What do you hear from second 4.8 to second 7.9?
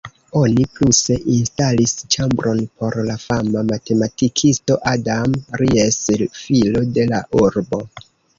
Adam Ries, filo de la urbo.